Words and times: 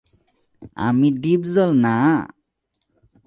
আমি 0.77 1.07
ডিপজল 1.21 1.69
না। 1.85 1.97